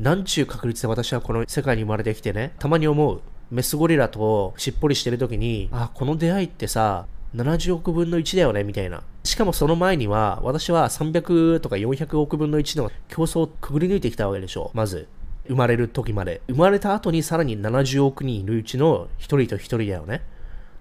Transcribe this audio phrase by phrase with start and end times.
[0.00, 3.20] なんちゅう確率で私はこの世界に生まれてきてね、たまに思う。
[3.50, 9.02] メスゴリラとしっぽりしてる時に、あ、この出会いってさ、70億分の1だよね、みたいな。
[9.24, 14.70] しかもその前には、私は300とか400億分の1の競争をくぐり抜いてきたわけでしょ。
[14.72, 15.06] まず。
[15.46, 16.40] 生まれる時まで。
[16.48, 20.22] 生まれた後にさらに70億人いるうちの1人と1人だよね。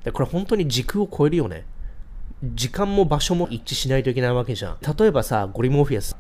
[0.06, 1.66] で、これ本当に時空を超えるよね。
[2.42, 4.78] 時間も場所も一致しないといけないわけじゃん。
[4.98, 6.16] 例えばさ、ゴリモフィアス。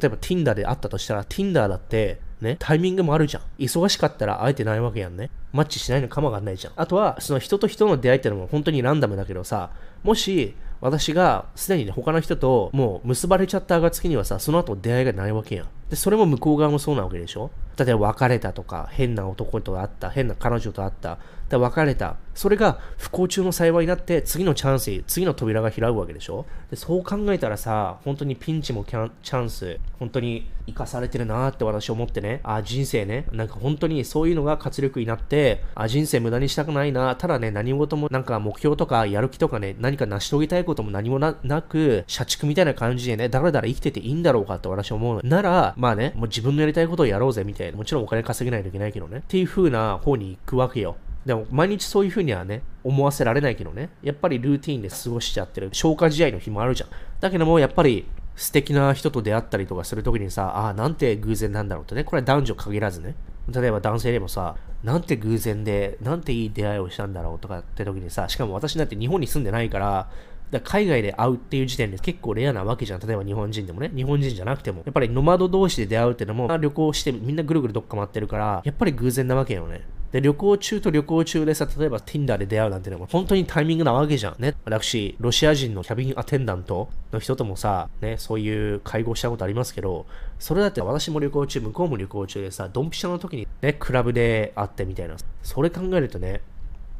[0.00, 3.42] 例えば Tinder で会ったとしたら、Tinder だって、ね、タイミングもあるじゃん。
[3.58, 5.30] 忙しかったら会えてないわけやんね。
[5.52, 6.72] マッチしないのかもわかんないじゃん。
[6.76, 9.70] あとは、その人と人の出会いってのも本当にランダムだけどさ、
[10.04, 15.66] もし、私がすでにね、他の人ともう結ばれちゃった暁にはさ、その後出会いがないわけやん。
[15.88, 17.50] で、それも向こう側もそうなわけでしょ？
[17.78, 22.16] 例えば別れたとか、変な男と会った、変な彼女と会った、で別れた。
[22.34, 26.46] それが不幸中の幸いになって、次のチャンス、次の扉が開くわけでしょ？
[26.70, 45.20] でそう考えたらさ、本当にピンチもチャンス、本当に生かされてるなって私思ってね、あ、人生ね、なんか本当にそういうのが活力になって、あ、人生無駄にしたくないな、ただね、何事もなんか目標とかやる気とかね、何か成し遂げたいことも何もなく、社畜みたいな感じでね、だらだら生きてていいんだろうかって私思う。
[45.22, 50.96] なら、まあね、もう自分のやりたいことをやろうぜみたいな、もちろんお金稼げないといけないけどね、っていう風な方に行くわけよ。
[51.26, 53.90] でも毎日そういう風にはね、思わせられないけどね。
[54.02, 55.70] やっぱりルーティンで過ごしちゃってる。
[55.72, 56.90] 消化試合の日もあるじゃん。
[57.20, 58.06] だけども、やっぱり
[58.36, 62.04] 素敵な人と出会ったりとかするときにさ、ああ、なんて偶然なんだろうってね。
[62.04, 63.14] これは男女限らずね。
[63.48, 70.10] 例えば男性でもさ、なんて偶然で、なんていい出会いをしたんだろうとかって時にさ、しかも私なんて日本に住んでないから、
[70.50, 73.00] だ海外で会うっていう時点で結構レアなわけじゃん。
[73.00, 73.90] 例えば日本人でもね。
[73.94, 74.82] 日本人じゃなくても。
[74.84, 79.82] やっぱりノマド同士で出会うっていうのも、旅行してみんなぐるぐるどっか回ってるから、やっぱり偶然なわけよね。
[80.14, 84.36] で、旅行中と旅行中でさ、例えば Tinder で出会うなんてのも本当にタイミングなわけじゃん。
[84.38, 84.54] ね。
[84.64, 90.06] 私、ロシア人のキャビンアテンダントの人ともさ、ね、そういう会合したことありますけど、
[90.38, 95.16] それだって私も旅行中、向こうも旅行中でさ、ドンピシャの時にね、クラブで会ってみたいな。
[95.42, 96.42] それ考えるとね、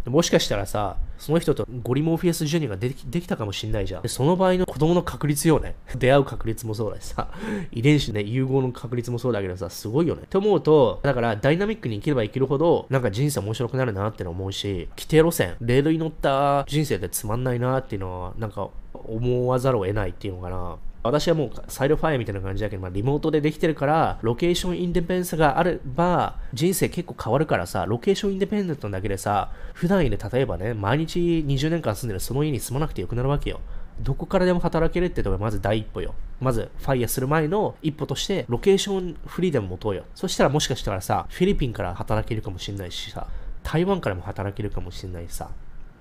[0.07, 4.09] もしかしたらさ、その人とゴリモーフィアスジュニアができできたかもしんないじゃん。
[4.09, 5.75] その場合の子供の確率よね。
[5.97, 7.29] 出会う確率もそうだしさ、
[7.73, 10.23] 遺伝子ね、融合の確率もそうだけどさ、すごいよね。
[10.25, 20.77] って思うと、だからダイナミックに生きれば生きるほど、なんか人生面白くなるなっての思うし、規定路線、レールに乗った人生ってつまんないなっていうのは、なんか思わざるを得ないっていうのかな。
[21.05, 33.61] 私はもうサイドファイアみたいな感じだけど、まあ、リモートでできてるから、ロケーションインデペンデンスがあれば、人生結構変わるからさ、ロケーションインデペンデントだけでさ、普段家で例えばね、毎日20年間住んでるその家に住まなくてよくなるわけよ。
[34.01, 36.15] どこからでも働けるってとこがまず第一歩よ。
[36.41, 40.05] まず、ファイヤする前の一歩として、ロケーションフリーでも持とうよ。
[40.15, 43.27] そしたらもしかしたらさ、フィリピンから働けるかもしれないしさ、
[43.63, 45.51] 台湾からも働けるかもしれないしさ、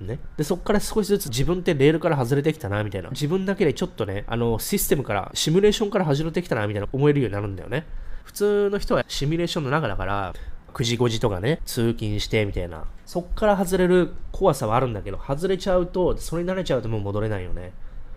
[0.04, 0.20] ね。
[0.38, 3.10] で、そこから少しずつ自分ってレールから外れてきたな、みたいな。
[3.10, 7.86] 自分だけでちょっとね、あの、システムから、シミュレーションから外れてきたな、みたいな思えるようになるんだよね。
[8.24, 10.34] 普通の人はシミュレーションの中だから、
[10.74, 12.86] 9時5時とかね、通勤してみたいな。
[13.06, 17.74] そっから外れる怖さはあるんだけど、外れちゃうと、それに慣れちゃうともう戻れないよね。